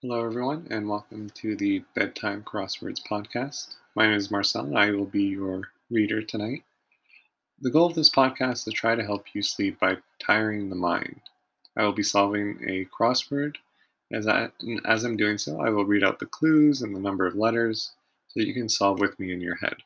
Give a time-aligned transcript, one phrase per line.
[0.00, 3.74] Hello, everyone, and welcome to the Bedtime Crosswords podcast.
[3.96, 6.62] My name is Marcel, and I will be your reader tonight.
[7.60, 10.76] The goal of this podcast is to try to help you sleep by tiring the
[10.76, 11.22] mind.
[11.76, 13.56] I will be solving a crossword.
[14.12, 14.50] As, I,
[14.84, 17.90] as I'm doing so, I will read out the clues and the number of letters
[18.28, 19.78] so that you can solve with me in your head.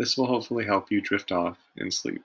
[0.00, 2.24] This will hopefully help you drift off in sleep.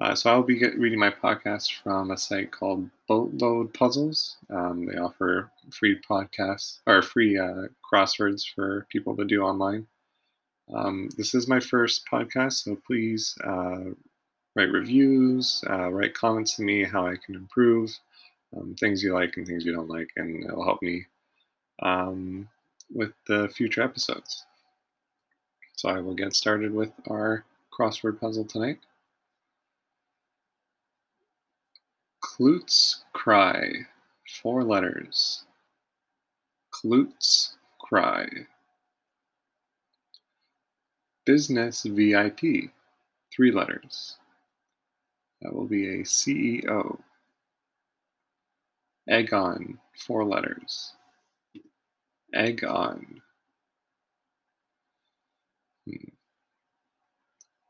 [0.00, 4.38] Uh, so I'll be get, reading my podcast from a site called Boatload Puzzles.
[4.48, 9.86] Um, they offer free podcasts or free uh, crosswords for people to do online.
[10.74, 13.90] Um, this is my first podcast, so please uh,
[14.56, 17.90] write reviews, uh, write comments to me how I can improve,
[18.56, 21.04] um, things you like and things you don't like, and it'll help me
[21.82, 22.48] um,
[22.90, 24.46] with the future episodes.
[25.76, 27.44] So I will get started with our
[27.78, 28.78] crossword puzzle tonight.
[32.20, 33.86] Klutz Cry,
[34.42, 35.44] four letters.
[36.70, 38.26] Klutz Cry.
[41.24, 42.70] Business VIP,
[43.34, 44.16] three letters.
[45.40, 47.00] That will be a CEO.
[49.08, 50.92] Egg on, four letters.
[52.34, 53.22] Egg on.
[55.86, 56.08] Hmm.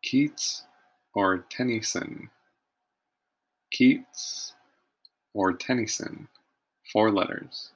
[0.03, 0.65] Keats
[1.15, 2.31] or Tennyson?
[3.71, 4.55] Keats
[5.35, 6.29] or Tennyson,
[6.93, 7.71] four letters.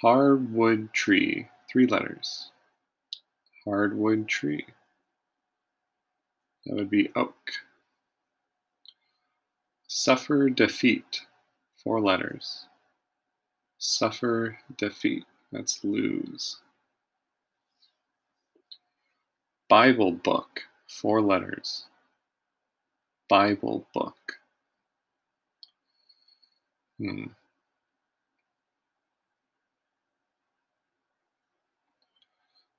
[0.00, 2.50] Hardwood tree, three letters.
[3.64, 4.66] Hardwood tree.
[6.66, 7.52] That would be oak.
[9.88, 11.22] Suffer defeat,
[11.82, 12.66] four letters.
[13.78, 16.60] Suffer defeat, that's lose.
[19.68, 21.86] Bible book, four letters.
[23.28, 24.38] Bible book.
[26.98, 27.24] Hmm.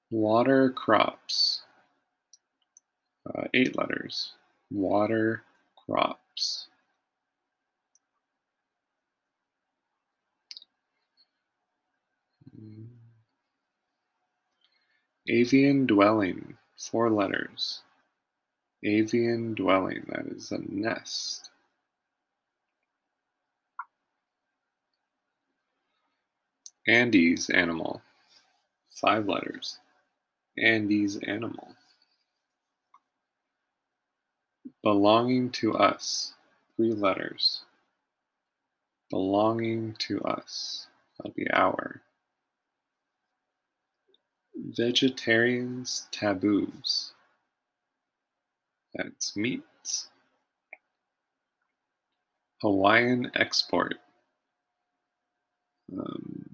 [0.09, 1.61] Water crops.
[3.27, 4.31] Uh, eight letters.
[4.71, 5.43] Water
[5.85, 6.67] crops.
[12.55, 12.85] Hmm.
[15.27, 16.57] Avian dwelling.
[16.77, 17.81] Four letters.
[18.83, 21.49] Avian dwelling, that is a nest.
[26.87, 28.01] Andes animal,
[29.01, 29.79] five letters.
[30.57, 31.75] Andes animal.
[34.83, 36.33] Belonging to us,
[36.75, 37.63] three letters.
[39.09, 40.87] Belonging to us,
[41.17, 42.01] that'll be our.
[44.55, 47.13] Vegetarians' taboos.
[48.97, 49.61] That's meat.
[52.61, 53.93] Hawaiian export.
[55.93, 56.49] Um,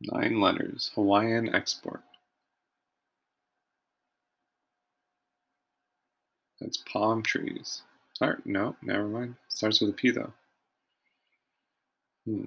[0.00, 0.90] nine letters.
[0.94, 2.02] Hawaiian export.
[6.60, 7.82] That's palm trees.
[8.14, 8.44] Start.
[8.46, 9.34] No, never mind.
[9.48, 10.32] Starts with a P though.
[12.26, 12.44] Hmm.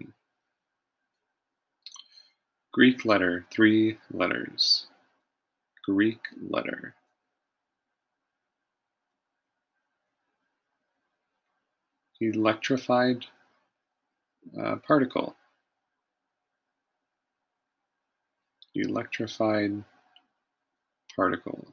[2.72, 4.88] Greek letter, three letters.
[5.86, 6.20] Greek
[6.50, 6.96] letter.
[12.30, 13.26] Electrified
[14.60, 15.36] uh, particle.
[18.76, 19.84] Electrified
[21.16, 21.66] particle.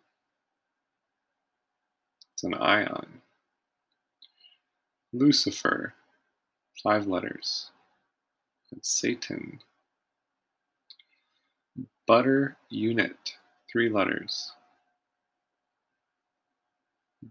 [2.34, 3.20] It's an ion.
[5.12, 5.94] Lucifer,
[6.82, 7.70] five letters.
[8.72, 9.60] It's Satan.
[12.06, 13.36] Butter unit,
[13.70, 14.52] three letters.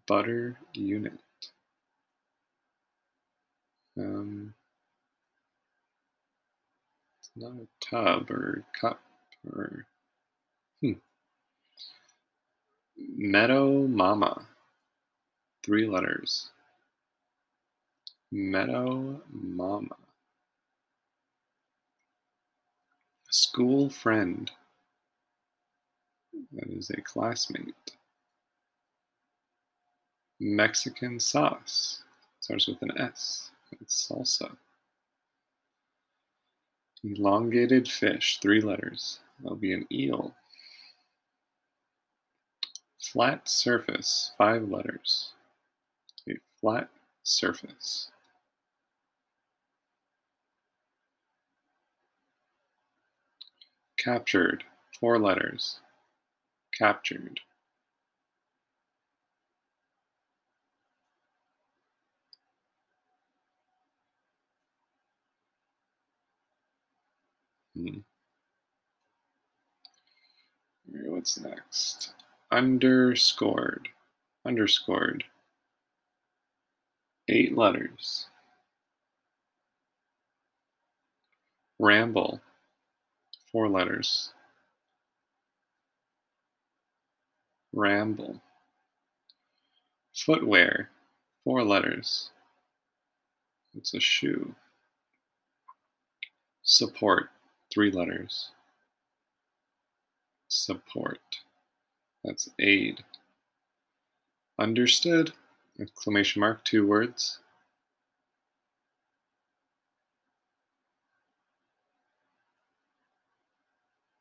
[0.07, 1.19] Butter unit.
[3.99, 4.53] Um,
[7.19, 9.01] it's not a tub or cup
[9.45, 9.85] or
[10.81, 10.93] hmm.
[12.97, 14.45] Meadow Mama.
[15.65, 16.49] Three letters.
[18.31, 19.95] Meadow Mama.
[23.29, 24.49] School friend.
[26.53, 27.73] That is a classmate.
[30.39, 32.01] Mexican sauce.
[32.39, 33.51] Starts with an S.
[33.71, 34.57] It's salsa.
[37.03, 39.19] Elongated fish, three letters.
[39.39, 40.35] That'll be an eel.
[42.99, 45.33] Flat surface, five letters.
[46.29, 46.89] A flat
[47.23, 48.11] surface.
[53.97, 54.63] Captured,
[54.99, 55.79] four letters.
[56.77, 57.39] Captured.
[67.79, 67.99] Hmm.
[71.05, 72.13] What's next?
[72.51, 73.87] Underscored.
[74.45, 75.23] Underscored.
[77.29, 78.25] Eight letters.
[81.79, 82.41] Ramble.
[83.51, 84.33] Four letters.
[87.71, 88.41] Ramble.
[90.13, 90.89] Footwear.
[91.45, 92.31] Four letters.
[93.73, 94.53] It's a shoe.
[96.63, 97.29] Support.
[97.73, 98.49] Three letters.
[100.47, 101.19] Support.
[102.23, 103.03] That's aid.
[104.59, 105.33] Understood.
[105.79, 107.39] Exclamation mark, two words.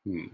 [0.04, 0.28] Hmm.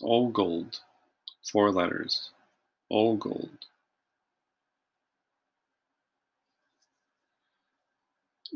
[0.00, 0.80] All gold,
[1.42, 2.30] four letters.
[2.90, 3.20] Old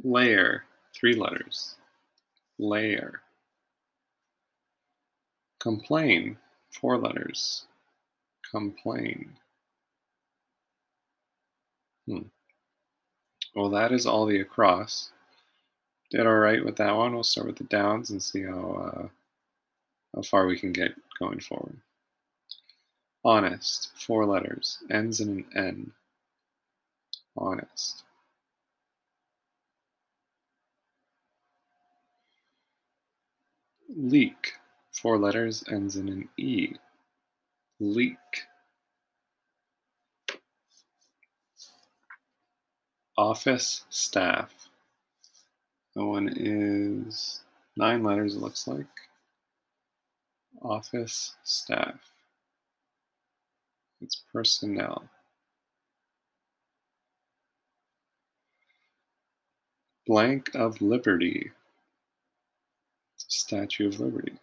[0.02, 0.64] Layer,
[0.94, 1.76] three letters.
[2.58, 3.20] Layer.
[5.60, 6.36] Complain,
[6.70, 7.66] four letters.
[8.50, 9.36] Complain.
[12.06, 12.22] Hmm.
[13.54, 15.10] Well, that is all the across.
[16.10, 17.14] Did all right with that one.
[17.14, 19.08] We'll start with the downs and see how uh,
[20.14, 21.76] how far we can get going forward.
[23.24, 25.92] Honest, four letters, ends in an N.
[27.36, 28.04] Honest.
[33.96, 34.52] Leak,
[34.92, 36.74] four letters, ends in an E.
[37.80, 38.18] Leak.
[43.16, 44.68] Office staff.
[45.94, 47.40] That one is
[47.76, 48.86] nine letters, it looks like.
[50.62, 52.12] Office staff.
[54.00, 55.08] It's personnel.
[60.06, 61.52] Blank of Liberty.
[63.28, 64.36] Statue of Liberty.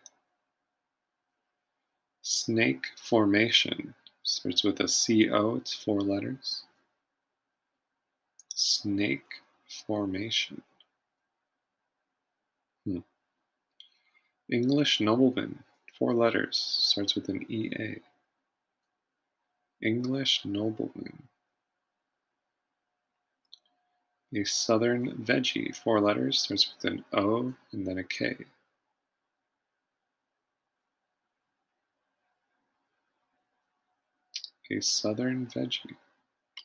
[2.22, 3.94] Snake Formation.
[4.24, 6.64] Starts with a C-O, it's four letters.
[8.56, 9.42] Snake
[9.86, 10.62] Formation.
[12.86, 13.00] Hmm.
[14.52, 15.60] English Nobleman.
[15.98, 16.58] Four letters.
[16.58, 18.02] Starts with an EA.
[19.82, 21.24] English nobleman.
[24.34, 25.76] A southern veggie.
[25.76, 26.42] Four letters.
[26.42, 28.36] Starts with an O and then a K.
[34.72, 35.96] A southern veggie.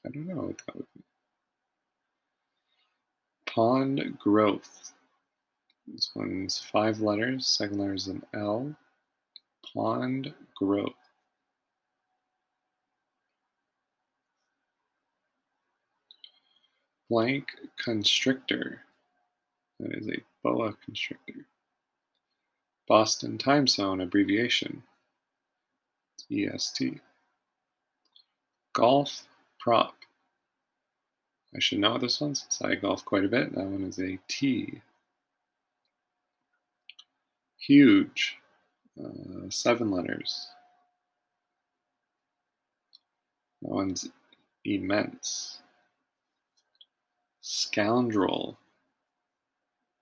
[0.06, 1.02] I don't know what that would be.
[3.46, 4.92] Pond growth.
[5.86, 7.46] This one's five letters.
[7.46, 8.74] Second letter is an L.
[9.74, 10.94] Pond growth.
[17.10, 18.82] Blank constrictor.
[19.80, 21.46] That is a boa constrictor.
[22.88, 24.82] Boston time zone abbreviation.
[26.30, 27.00] EST.
[28.72, 29.26] Golf
[29.58, 29.94] prop.
[31.54, 33.54] I should know this one since I golf quite a bit.
[33.54, 34.80] That one is a T.
[37.58, 38.36] Huge.
[39.02, 40.48] Uh, seven letters.
[43.62, 44.08] That one's
[44.64, 45.58] immense.
[47.40, 48.58] Scoundrel.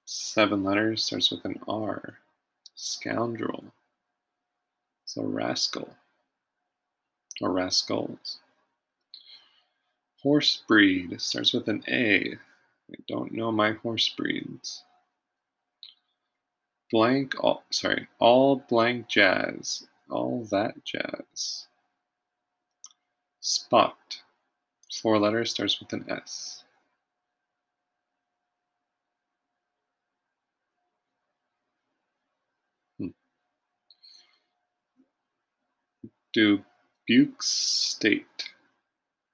[0.04, 2.18] Seven letters, starts with an R.
[2.74, 3.64] Scoundrel.
[5.06, 5.94] So rascal.
[7.40, 8.38] Or rascals.
[10.22, 12.36] Horse breed starts with an A.
[12.90, 14.84] I don't know my horse breeds
[16.90, 21.66] blank all sorry all blank jazz all that jazz
[23.40, 24.22] spot
[25.02, 26.64] four letters starts with an s
[32.98, 33.08] hmm.
[36.32, 38.37] Dubuque State.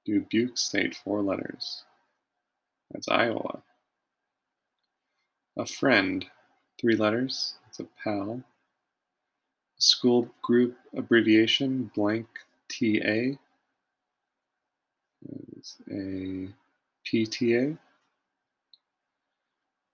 [0.04, 1.84] Dubuque State, four letters.
[2.90, 3.62] That's Iowa.
[5.58, 6.24] A friend,
[6.80, 7.54] three letters.
[7.68, 8.42] It's a PAL.
[9.78, 12.26] School group abbreviation blank
[12.68, 13.36] TA
[15.56, 16.48] is a
[17.06, 17.78] PTA.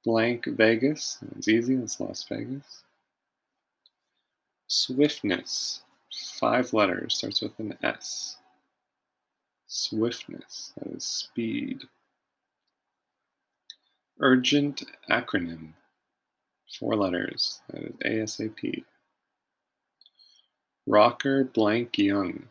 [0.05, 2.85] Blank Vegas, it's easy, it's Las Vegas.
[4.67, 5.83] Swiftness,
[6.39, 8.39] five letters, starts with an S.
[9.73, 11.83] Swiftness, that is speed.
[14.19, 15.75] Urgent acronym,
[16.79, 17.61] Four letters.
[17.69, 18.85] That is ASAP.
[20.87, 22.49] Rocker blank Young.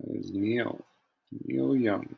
[0.00, 0.84] That is Neil.
[1.46, 2.16] Neil Young.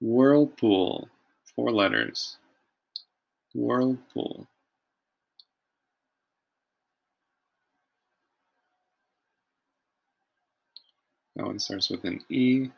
[0.00, 1.08] Whirlpool,
[1.56, 2.36] four letters.
[3.52, 4.46] Whirlpool.
[11.38, 12.68] That one starts with an E.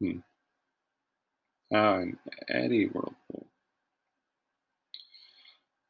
[0.00, 0.18] Hmm.
[1.74, 2.16] Ah, an
[2.46, 3.44] eddy whirlpool.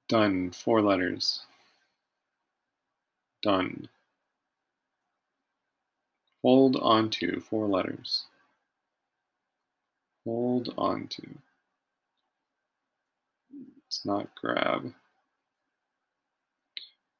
[0.09, 1.43] Done, four letters.
[3.43, 3.90] Done.
[6.43, 8.25] Hold onto, four letters.
[10.25, 11.28] Hold onto.
[13.87, 14.95] It's not grab.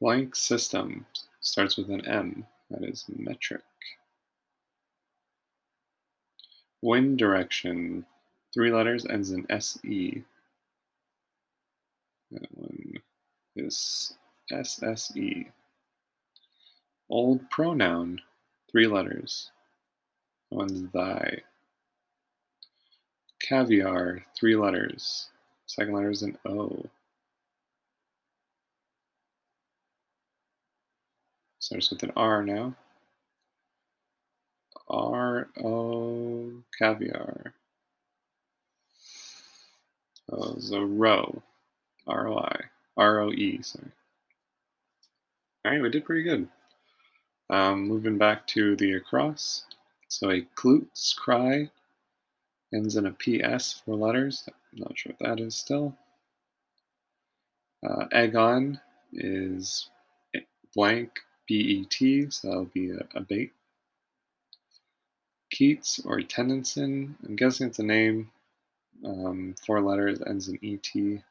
[0.00, 1.04] Blank system
[1.42, 2.47] starts with an M.
[2.70, 3.62] That is metric.
[6.82, 8.06] Wind direction,
[8.54, 10.25] three letters, ends in SE.
[12.30, 12.94] That one
[13.56, 14.14] is
[14.52, 15.50] SSE.
[17.10, 18.20] Old pronoun,
[18.70, 19.50] three letters.
[20.50, 21.38] That one's thy.
[23.40, 25.28] Caviar, three letters.
[25.66, 26.84] Second letter is an O.
[31.68, 32.75] Starts with an R now.
[34.88, 37.52] R O caviar.
[40.32, 41.42] Oh, the row.
[42.06, 42.58] R O I.
[42.96, 43.90] R O E, sorry.
[45.62, 46.48] Alright, we did pretty good.
[47.50, 49.66] Um, moving back to the across.
[50.08, 51.70] So a klutz cry
[52.72, 54.42] ends in a PS, letters.
[54.48, 55.94] I'm not sure what that is still.
[57.87, 58.80] Uh, egg on
[59.12, 59.90] is
[60.75, 63.52] blank BET, so that'll be a, a bait.
[65.50, 68.30] Keats or Tennyson, I'm guessing it's a name.
[69.04, 71.22] Um, four letters, ends in ET.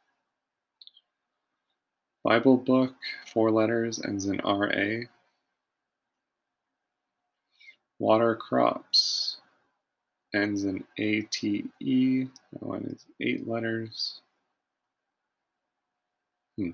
[2.23, 2.93] Bible book,
[3.31, 5.05] four letters, ends in RA.
[7.99, 9.37] Water crops,
[10.33, 12.29] ends in ATE.
[12.51, 14.21] That one is eight letters.
[16.57, 16.71] Hmm.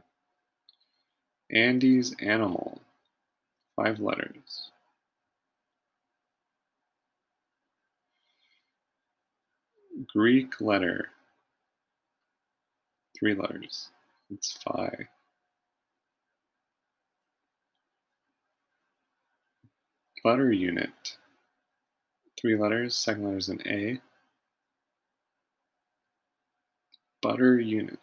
[1.52, 2.82] Andes animal,
[3.76, 4.72] five letters.
[10.08, 11.10] Greek letter,
[13.18, 13.90] three letters.
[14.32, 15.08] It's phi.
[20.24, 21.18] Butter unit,
[22.40, 24.00] three letters, second letter is an A.
[27.22, 28.00] Butter unit.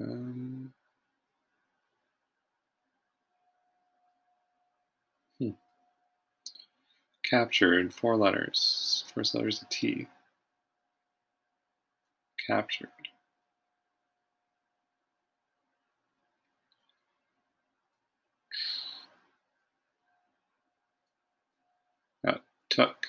[0.00, 0.72] Um,
[5.38, 5.50] hmm.
[7.24, 9.04] Captured, four letters.
[9.14, 10.08] First letter is a T.
[12.46, 12.88] Captured.
[22.26, 23.06] Uh, took.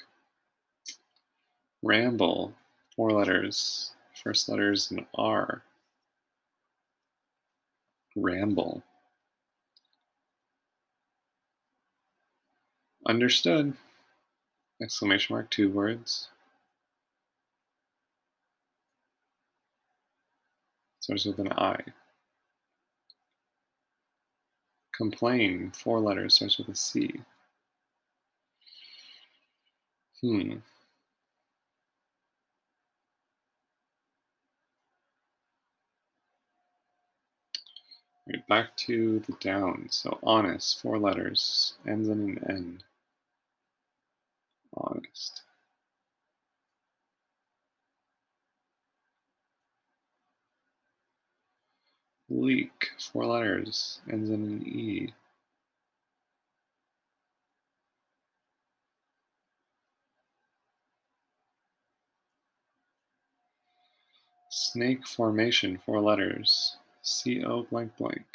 [1.82, 2.54] Ramble,
[2.96, 3.92] four letters.
[4.24, 5.64] First letter is an R.
[8.16, 8.84] Ramble.
[13.06, 13.74] Understood.
[14.82, 16.30] Exclamation mark, two words.
[21.00, 21.80] Starts with an I.
[24.96, 27.22] Complain, four letters, starts with a C.
[30.22, 30.58] Hmm.
[38.28, 39.88] Right, back to the down.
[39.92, 42.84] So honest, four letters, ends in an N.
[44.76, 45.42] Honest.
[52.30, 55.14] Leak, four letters, ends in an E.
[64.50, 68.26] Snake formation, four letters, C-O blank blank.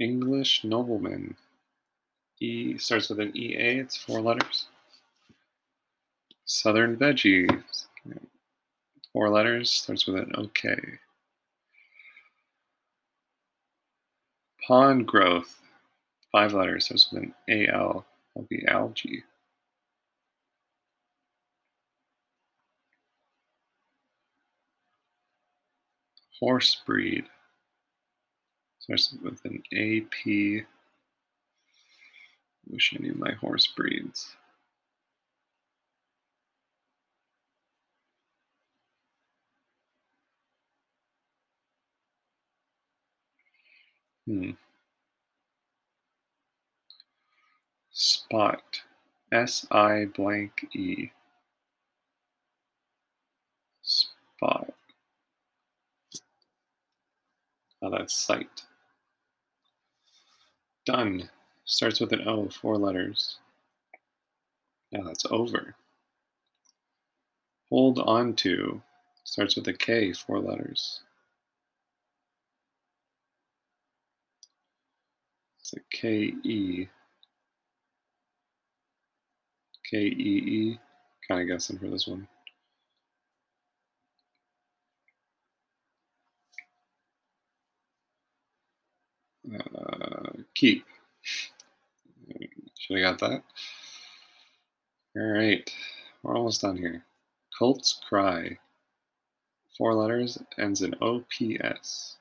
[0.00, 1.36] English nobleman.
[2.40, 4.68] E starts with an EA, it's four letters.
[6.46, 7.86] Southern veggies.
[9.12, 10.74] Four letters, starts with an OK.
[14.66, 15.58] Pond growth.
[16.32, 17.34] Five letters, starts with an
[17.68, 18.06] AL.
[18.34, 19.24] That'll be algae.
[26.40, 27.26] Horse breed.
[28.80, 30.66] Starts with an AP.
[32.66, 34.34] Wish I knew my horse breeds.
[44.26, 44.52] Hmm.
[47.90, 48.80] Spot.
[49.32, 51.10] S I blank E.
[53.82, 54.72] Spot.
[57.82, 58.64] Oh, that's sight.
[60.84, 61.30] Done.
[61.64, 63.38] Starts with an O, four letters.
[64.92, 65.74] Now that's over.
[67.70, 68.82] Hold on to.
[69.24, 71.00] Starts with a K, four letters.
[75.60, 76.88] It's a K E.
[79.88, 80.80] K E E.
[81.28, 82.26] Kind of guessing for this one.
[89.52, 90.84] Uh, keep.
[92.78, 93.42] Should have got that.
[95.16, 95.68] All right,
[96.22, 97.04] we're almost done here.
[97.58, 98.58] Colts cry.
[99.76, 102.16] Four letters, ends in OPS.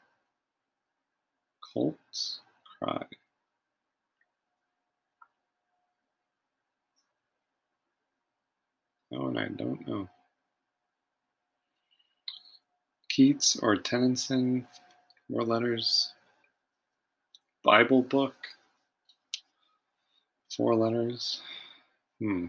[1.73, 2.39] Colts
[2.79, 3.05] cry.
[9.11, 10.07] Oh, and I don't know.
[13.09, 14.67] Keats or Tennyson,
[15.29, 16.13] more letters.
[17.63, 18.35] Bible book,
[20.55, 21.41] four letters.
[22.19, 22.47] Hmm.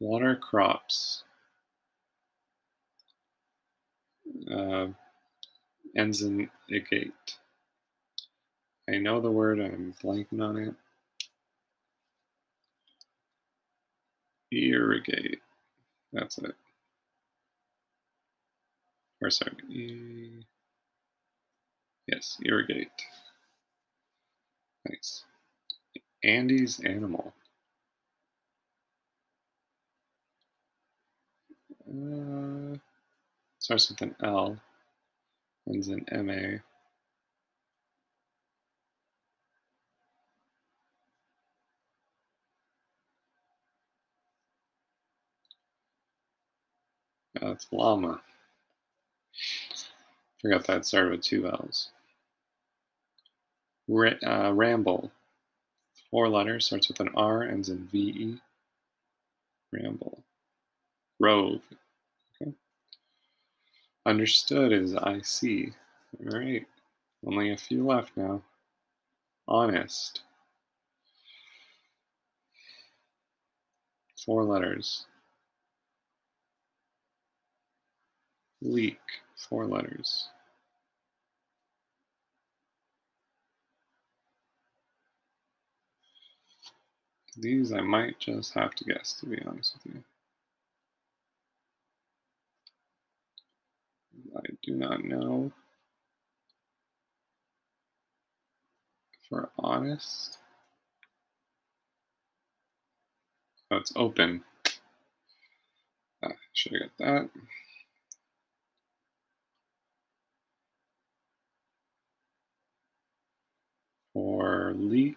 [0.00, 1.24] Water crops.
[4.52, 4.88] Uh,
[5.96, 7.38] ends in agate.
[8.88, 10.74] I know the word, I'm blanking on it.
[14.50, 15.40] Irrigate.
[16.12, 16.54] That's it.
[19.20, 19.52] Or sorry.
[22.06, 22.88] Yes, irrigate.
[24.88, 25.24] Nice.
[26.24, 27.32] Andes animal.
[31.88, 32.76] Uh,
[33.58, 34.58] starts with an L,
[35.68, 36.58] ends in MA.
[47.40, 48.20] That's llama.
[50.40, 51.90] Forgot that started with two L's.
[53.88, 55.10] Ra uh, ramble.
[56.10, 58.40] Four letters, starts with an R, ends in VE.
[59.72, 60.22] Ramble.
[61.20, 61.60] Rove.
[62.40, 62.52] Okay.
[64.06, 65.72] Understood is I see.
[66.20, 66.66] All right.
[67.26, 68.42] Only a few left now.
[69.46, 70.22] Honest.
[74.24, 75.06] Four letters.
[78.60, 79.00] Leak.
[79.36, 80.28] Four letters.
[87.36, 90.02] These I might just have to guess, to be honest with you.
[94.36, 95.52] I do not know.
[99.28, 100.38] For honest.
[103.70, 104.42] Oh, open.
[106.24, 107.30] Ah, should have got that.
[114.18, 115.16] For leak.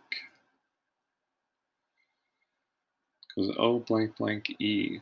[3.35, 4.99] Goes O oh, blank blank E.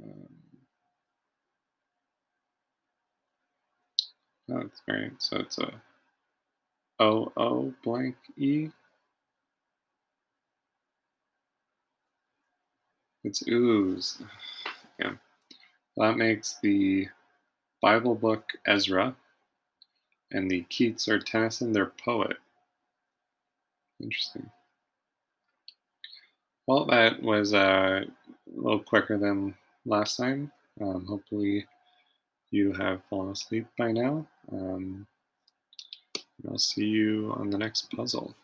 [0.00, 0.28] Um,
[4.48, 5.10] oh, that's right.
[5.18, 5.72] So it's a
[7.00, 8.70] O O blank E.
[13.24, 14.22] It's ooze.
[15.00, 15.14] Yeah.
[15.96, 17.08] That makes the
[17.80, 19.14] Bible book Ezra
[20.30, 22.36] and the Keats or Tennyson their poet.
[24.00, 24.50] Interesting.
[26.66, 28.06] Well, that was uh, a
[28.54, 30.50] little quicker than last time.
[30.80, 31.66] Um, hopefully,
[32.50, 34.26] you have fallen asleep by now.
[34.50, 35.06] Um,
[36.48, 38.34] I'll see you on the next puzzle.